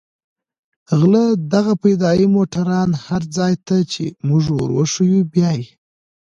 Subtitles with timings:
[0.99, 1.23] غله
[1.53, 5.65] دغه فدايي موټران هر ځاى ته چې موږ وروښيو بيايي.